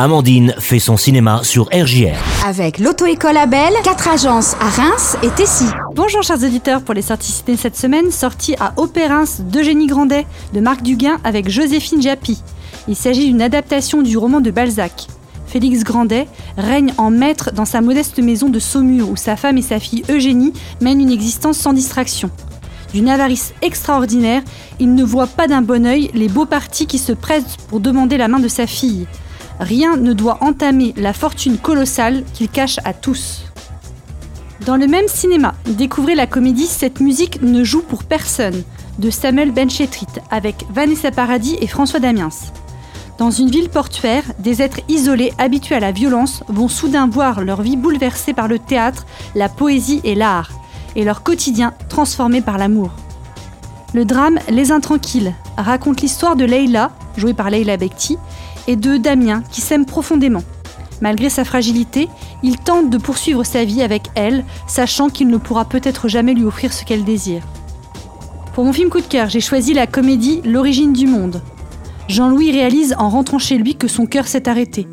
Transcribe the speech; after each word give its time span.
Amandine 0.00 0.54
fait 0.60 0.78
son 0.78 0.96
cinéma 0.96 1.40
sur 1.42 1.64
RJR. 1.72 2.14
Avec 2.46 2.78
l'auto-école 2.78 3.36
Abel, 3.36 3.72
quatre 3.82 4.06
agences 4.06 4.54
à 4.60 4.68
Reims 4.68 5.16
et 5.24 5.28
Tessy. 5.30 5.64
Bonjour 5.96 6.22
chers 6.22 6.40
auditeurs 6.44 6.82
pour 6.82 6.94
les 6.94 7.02
sorties 7.02 7.32
ciné 7.32 7.56
cette 7.56 7.76
semaine, 7.76 8.12
sortie 8.12 8.54
à 8.60 8.74
Opérins 8.76 9.24
d'Eugénie 9.40 9.88
Grandet, 9.88 10.24
de 10.54 10.60
Marc 10.60 10.82
Duguin 10.82 11.18
avec 11.24 11.48
Joséphine 11.48 12.00
Japy. 12.00 12.40
Il 12.86 12.94
s'agit 12.94 13.26
d'une 13.26 13.42
adaptation 13.42 14.00
du 14.00 14.16
roman 14.16 14.40
de 14.40 14.52
Balzac. 14.52 15.08
Félix 15.48 15.82
Grandet 15.82 16.28
règne 16.56 16.94
en 16.96 17.10
maître 17.10 17.50
dans 17.52 17.64
sa 17.64 17.80
modeste 17.80 18.20
maison 18.20 18.50
de 18.50 18.60
Saumur 18.60 19.10
où 19.10 19.16
sa 19.16 19.34
femme 19.34 19.58
et 19.58 19.62
sa 19.62 19.80
fille 19.80 20.04
Eugénie 20.08 20.52
mènent 20.80 21.00
une 21.00 21.10
existence 21.10 21.58
sans 21.58 21.72
distraction. 21.72 22.30
D'une 22.94 23.08
avarice 23.08 23.52
extraordinaire, 23.62 24.42
il 24.78 24.94
ne 24.94 25.02
voit 25.02 25.26
pas 25.26 25.48
d'un 25.48 25.60
bon 25.60 25.84
œil 25.84 26.12
les 26.14 26.28
beaux 26.28 26.46
partis 26.46 26.86
qui 26.86 26.98
se 26.98 27.10
pressent 27.10 27.56
pour 27.66 27.80
demander 27.80 28.16
la 28.16 28.28
main 28.28 28.38
de 28.38 28.46
sa 28.46 28.68
fille. 28.68 29.08
Rien 29.60 29.96
ne 29.96 30.12
doit 30.12 30.38
entamer 30.40 30.94
la 30.96 31.12
fortune 31.12 31.58
colossale 31.58 32.24
qu'il 32.32 32.48
cache 32.48 32.78
à 32.84 32.92
tous. 32.92 33.44
Dans 34.66 34.76
le 34.76 34.86
même 34.86 35.08
cinéma, 35.08 35.54
découvrez 35.66 36.14
la 36.14 36.26
comédie 36.26 36.66
Cette 36.66 37.00
musique 37.00 37.42
ne 37.42 37.64
joue 37.64 37.82
pour 37.82 38.04
personne 38.04 38.62
de 38.98 39.10
Samuel 39.10 39.52
Benchetrit 39.52 40.06
avec 40.30 40.64
Vanessa 40.70 41.10
Paradis 41.10 41.56
et 41.60 41.66
François 41.66 42.00
Damiens. 42.00 42.28
Dans 43.18 43.30
une 43.32 43.50
ville 43.50 43.68
portuaire, 43.68 44.22
des 44.38 44.62
êtres 44.62 44.80
isolés 44.88 45.32
habitués 45.38 45.74
à 45.74 45.80
la 45.80 45.90
violence 45.90 46.44
vont 46.48 46.68
soudain 46.68 47.08
voir 47.08 47.40
leur 47.40 47.62
vie 47.62 47.76
bouleversée 47.76 48.32
par 48.32 48.46
le 48.46 48.60
théâtre, 48.60 49.06
la 49.34 49.48
poésie 49.48 50.00
et 50.04 50.14
l'art, 50.14 50.52
et 50.94 51.04
leur 51.04 51.24
quotidien 51.24 51.74
transformé 51.88 52.42
par 52.42 52.58
l'amour. 52.58 52.90
Le 53.94 54.04
drame 54.04 54.38
Les 54.50 54.70
Intranquilles 54.70 55.34
raconte 55.56 56.00
l'histoire 56.00 56.36
de 56.36 56.44
Leila, 56.44 56.92
jouée 57.16 57.34
par 57.34 57.50
Leila 57.50 57.76
Bekti, 57.76 58.18
et 58.68 58.76
de 58.76 58.96
Damien, 58.98 59.42
qui 59.50 59.60
s'aime 59.60 59.86
profondément. 59.86 60.44
Malgré 61.00 61.30
sa 61.30 61.44
fragilité, 61.44 62.08
il 62.44 62.58
tente 62.58 62.90
de 62.90 62.98
poursuivre 62.98 63.42
sa 63.42 63.64
vie 63.64 63.82
avec 63.82 64.02
elle, 64.14 64.44
sachant 64.68 65.08
qu'il 65.08 65.26
ne 65.26 65.38
pourra 65.38 65.64
peut-être 65.64 66.06
jamais 66.06 66.34
lui 66.34 66.44
offrir 66.44 66.72
ce 66.72 66.84
qu'elle 66.84 67.04
désire. 67.04 67.42
Pour 68.54 68.64
mon 68.64 68.72
film 68.72 68.90
coup 68.90 69.00
de 69.00 69.06
cœur, 69.06 69.28
j'ai 69.28 69.40
choisi 69.40 69.74
la 69.74 69.86
comédie 69.86 70.40
L'origine 70.44 70.92
du 70.92 71.06
monde, 71.06 71.42
Jean-Louis 72.08 72.52
réalise 72.52 72.94
en 72.98 73.10
rentrant 73.10 73.38
chez 73.38 73.58
lui 73.58 73.74
que 73.74 73.86
son 73.86 74.06
cœur 74.06 74.26
s'est 74.26 74.48
arrêté. 74.48 74.88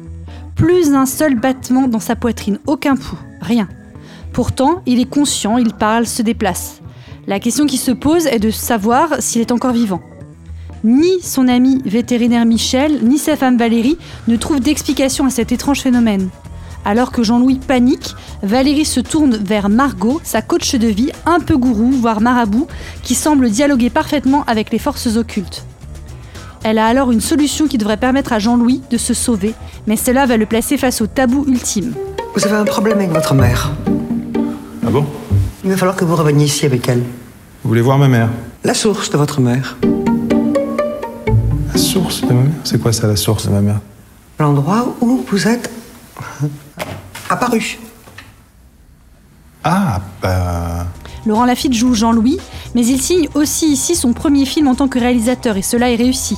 Plus 0.55 0.93
un 0.93 1.05
seul 1.05 1.39
battement 1.39 1.87
dans 1.87 1.99
sa 1.99 2.15
poitrine, 2.15 2.59
aucun 2.67 2.95
pouls, 2.95 3.19
rien. 3.41 3.69
Pourtant, 4.33 4.81
il 4.85 4.99
est 4.99 5.09
conscient, 5.09 5.57
il 5.57 5.73
parle, 5.73 6.07
se 6.07 6.21
déplace. 6.21 6.81
La 7.25 7.39
question 7.39 7.65
qui 7.65 7.77
se 7.77 7.91
pose 7.91 8.27
est 8.27 8.39
de 8.39 8.51
savoir 8.51 9.21
s'il 9.21 9.41
est 9.41 9.53
encore 9.53 9.71
vivant. 9.71 10.01
Ni 10.85 11.19
son 11.19 11.47
ami 11.47 11.81
vétérinaire 11.83 12.45
Michel, 12.45 12.99
ni 13.01 13.17
sa 13.17 13.35
femme 13.35 13.57
Valérie 13.57 13.97
ne 14.27 14.35
trouvent 14.35 14.59
d'explication 14.59 15.25
à 15.25 15.31
cet 15.31 15.51
étrange 15.51 15.81
phénomène. 15.81 16.29
Alors 16.85 17.11
que 17.11 17.23
Jean-Louis 17.23 17.55
panique, 17.55 18.13
Valérie 18.43 18.85
se 18.85 18.99
tourne 18.99 19.35
vers 19.35 19.67
Margot, 19.67 20.21
sa 20.23 20.43
coach 20.43 20.75
de 20.75 20.87
vie, 20.87 21.09
un 21.25 21.39
peu 21.39 21.57
gourou, 21.57 21.89
voire 21.89 22.21
marabout, 22.21 22.67
qui 23.01 23.15
semble 23.15 23.49
dialoguer 23.49 23.89
parfaitement 23.89 24.43
avec 24.45 24.69
les 24.69 24.77
forces 24.77 25.15
occultes. 25.15 25.65
Elle 26.61 26.77
a 26.77 26.85
alors 26.85 27.11
une 27.11 27.21
solution 27.21 27.65
qui 27.65 27.79
devrait 27.79 27.97
permettre 27.97 28.31
à 28.31 28.37
Jean-Louis 28.37 28.83
de 28.91 28.97
se 28.99 29.15
sauver, 29.15 29.55
mais 29.87 29.95
cela 29.95 30.27
va 30.27 30.37
le 30.37 30.45
placer 30.45 30.77
face 30.77 31.01
au 31.01 31.07
tabou 31.07 31.45
ultime. 31.47 31.95
Vous 32.35 32.45
avez 32.45 32.57
un 32.57 32.65
problème 32.65 32.99
avec 32.99 33.09
votre 33.09 33.33
mère. 33.33 33.71
Ah 34.85 34.91
bon? 34.91 35.03
Il 35.63 35.71
va 35.71 35.77
falloir 35.77 35.95
que 35.95 36.05
vous 36.05 36.15
reveniez 36.15 36.45
ici 36.45 36.67
avec 36.67 36.87
elle. 36.87 37.01
Vous 37.63 37.69
voulez 37.69 37.81
voir 37.81 37.97
ma 37.97 38.07
mère? 38.07 38.29
La 38.63 38.75
source 38.75 39.09
de 39.09 39.17
votre 39.17 39.41
mère. 39.41 39.77
La 41.95 42.01
source 42.01 42.21
de 42.23 42.33
ma 42.33 42.41
mère 42.41 42.51
C'est 42.65 42.81
quoi 42.81 42.91
ça, 42.91 43.07
la 43.07 43.15
source 43.15 43.45
de 43.45 43.51
ma 43.51 43.61
mère? 43.61 43.79
L'endroit 44.37 44.93
où 44.99 45.23
vous 45.25 45.47
êtes 45.47 45.71
apparu. 47.29 47.79
Ah, 49.63 50.01
bah... 50.21 50.87
Laurent 51.25 51.45
Lafitte 51.45 51.71
joue 51.71 51.93
Jean-Louis, 51.93 52.37
mais 52.75 52.85
il 52.85 53.01
signe 53.01 53.29
aussi 53.33 53.67
ici 53.67 53.95
son 53.95 54.11
premier 54.11 54.45
film 54.45 54.67
en 54.67 54.75
tant 54.75 54.89
que 54.89 54.99
réalisateur, 54.99 55.55
et 55.55 55.61
cela 55.61 55.89
est 55.89 55.95
réussi. 55.95 56.35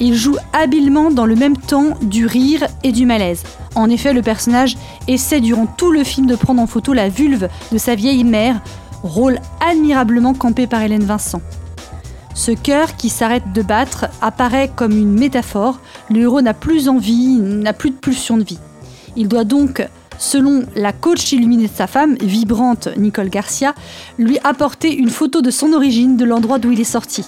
Il 0.00 0.14
joue 0.14 0.36
habilement 0.52 1.10
dans 1.10 1.24
le 1.24 1.34
même 1.34 1.56
temps 1.56 1.94
du 2.02 2.26
rire 2.26 2.66
et 2.84 2.92
du 2.92 3.06
malaise. 3.06 3.44
En 3.74 3.88
effet, 3.88 4.12
le 4.12 4.20
personnage 4.20 4.76
essaie 5.06 5.40
durant 5.40 5.64
tout 5.64 5.92
le 5.92 6.04
film 6.04 6.26
de 6.26 6.36
prendre 6.36 6.60
en 6.60 6.66
photo 6.66 6.92
la 6.92 7.08
vulve 7.08 7.48
de 7.72 7.78
sa 7.78 7.94
vieille 7.94 8.22
mère, 8.22 8.60
rôle 9.02 9.38
admirablement 9.66 10.34
campé 10.34 10.66
par 10.66 10.82
Hélène 10.82 11.04
Vincent. 11.04 11.40
Ce 12.38 12.52
cœur 12.52 12.94
qui 12.94 13.08
s'arrête 13.08 13.52
de 13.52 13.62
battre 13.62 14.06
apparaît 14.22 14.70
comme 14.76 14.92
une 14.92 15.18
métaphore. 15.18 15.80
Le 16.08 16.20
héros 16.20 16.40
n'a 16.40 16.54
plus 16.54 16.88
envie, 16.88 17.36
n'a 17.40 17.72
plus 17.72 17.90
de 17.90 17.96
pulsion 17.96 18.36
de 18.36 18.44
vie. 18.44 18.60
Il 19.16 19.26
doit 19.26 19.42
donc, 19.42 19.84
selon 20.18 20.62
la 20.76 20.92
coach 20.92 21.32
illuminée 21.32 21.66
de 21.66 21.74
sa 21.74 21.88
femme, 21.88 22.14
vibrante 22.20 22.90
Nicole 22.96 23.28
Garcia, 23.28 23.74
lui 24.18 24.38
apporter 24.44 24.94
une 24.94 25.10
photo 25.10 25.42
de 25.42 25.50
son 25.50 25.72
origine, 25.72 26.16
de 26.16 26.24
l'endroit 26.24 26.60
d'où 26.60 26.70
il 26.70 26.80
est 26.80 26.84
sorti. 26.84 27.24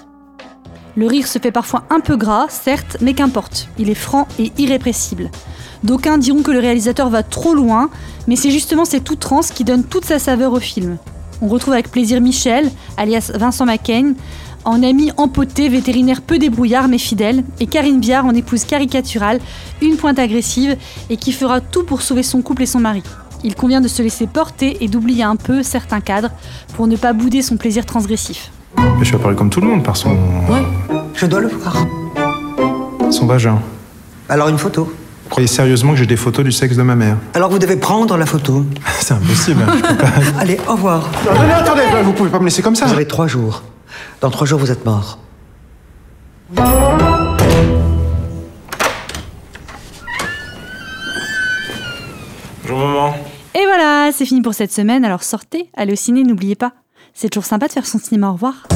Le 0.94 1.08
rire 1.08 1.26
se 1.26 1.40
fait 1.40 1.50
parfois 1.50 1.82
un 1.90 1.98
peu 1.98 2.16
gras, 2.16 2.46
certes, 2.48 2.98
mais 3.00 3.12
qu'importe, 3.12 3.66
il 3.78 3.90
est 3.90 3.94
franc 3.94 4.28
et 4.38 4.52
irrépressible. 4.58 5.32
D'aucuns 5.82 6.18
diront 6.18 6.42
que 6.42 6.52
le 6.52 6.60
réalisateur 6.60 7.10
va 7.10 7.24
trop 7.24 7.54
loin, 7.54 7.90
mais 8.28 8.36
c'est 8.36 8.52
justement 8.52 8.84
cette 8.84 9.10
outrance 9.10 9.50
qui 9.50 9.64
donne 9.64 9.82
toute 9.82 10.04
sa 10.04 10.20
saveur 10.20 10.52
au 10.52 10.60
film. 10.60 10.98
On 11.42 11.48
retrouve 11.48 11.72
avec 11.72 11.90
plaisir 11.90 12.20
Michel, 12.20 12.70
alias 12.98 13.32
Vincent 13.34 13.64
McCain, 13.64 14.12
en 14.64 14.82
ami 14.82 15.10
empoté, 15.16 15.68
vétérinaire 15.68 16.20
peu 16.22 16.38
débrouillard 16.38 16.88
mais 16.88 16.98
fidèle, 16.98 17.44
et 17.60 17.66
Karine 17.66 18.00
Biard 18.00 18.26
en 18.26 18.32
épouse 18.34 18.64
caricaturale, 18.64 19.40
une 19.82 19.96
pointe 19.96 20.18
agressive, 20.18 20.76
et 21.08 21.16
qui 21.16 21.32
fera 21.32 21.60
tout 21.60 21.84
pour 21.84 22.02
sauver 22.02 22.22
son 22.22 22.42
couple 22.42 22.62
et 22.62 22.66
son 22.66 22.80
mari. 22.80 23.02
Il 23.42 23.54
convient 23.54 23.80
de 23.80 23.88
se 23.88 24.02
laisser 24.02 24.26
porter 24.26 24.84
et 24.84 24.88
d'oublier 24.88 25.22
un 25.22 25.36
peu 25.36 25.62
certains 25.62 26.00
cadres 26.00 26.30
pour 26.76 26.86
ne 26.86 26.96
pas 26.96 27.12
bouder 27.14 27.40
son 27.42 27.56
plaisir 27.56 27.86
transgressif. 27.86 28.50
Je 28.98 29.04
suis 29.04 29.14
apparu 29.16 29.34
comme 29.34 29.48
tout 29.50 29.60
le 29.62 29.66
monde 29.66 29.82
par 29.82 29.96
son... 29.96 30.10
Ouais, 30.10 30.62
je 31.14 31.24
dois 31.26 31.40
le 31.40 31.48
voir. 31.48 31.86
son 33.10 33.26
vagin. 33.26 33.58
Alors 34.28 34.48
une 34.48 34.58
photo. 34.58 34.84
Vous 34.84 35.30
croyez 35.30 35.46
sérieusement 35.46 35.92
que 35.92 35.98
j'ai 35.98 36.06
des 36.06 36.16
photos 36.16 36.44
du 36.44 36.52
sexe 36.52 36.76
de 36.76 36.82
ma 36.82 36.94
mère? 36.96 37.16
Alors 37.34 37.50
vous 37.50 37.58
devez 37.58 37.76
prendre 37.76 38.16
la 38.16 38.26
photo. 38.26 38.66
C'est 39.00 39.14
impossible. 39.14 39.62
hein, 39.66 39.72
je 39.76 39.88
peux 39.88 39.96
pas- 39.96 40.08
Allez, 40.40 40.58
au 40.68 40.72
revoir. 40.72 41.08
Non, 41.24 41.32
non, 41.40 41.46
non, 41.48 41.54
attendez, 41.54 41.82
vous 42.04 42.12
pouvez 42.12 42.30
pas 42.30 42.38
me 42.40 42.44
laisser 42.44 42.62
comme 42.62 42.74
ça. 42.76 42.86
Vous 42.86 42.92
avez 42.92 43.06
trois 43.06 43.26
jours. 43.26 43.62
Dans 44.20 44.30
trois 44.30 44.46
jours, 44.46 44.58
vous 44.58 44.70
êtes 44.70 44.84
mort. 44.84 45.18
Bonjour 52.62 52.78
maman. 52.78 53.14
Et 53.54 53.64
voilà, 53.64 54.10
c'est 54.12 54.26
fini 54.26 54.42
pour 54.42 54.54
cette 54.54 54.72
semaine, 54.72 55.04
alors 55.04 55.24
sortez, 55.24 55.70
allez 55.76 55.92
au 55.92 55.96
ciné, 55.96 56.22
n'oubliez 56.22 56.54
pas. 56.54 56.72
C'est 57.14 57.28
toujours 57.28 57.44
sympa 57.44 57.66
de 57.66 57.72
faire 57.72 57.86
son 57.86 57.98
cinéma, 57.98 58.28
au 58.30 58.34
revoir. 58.34 58.68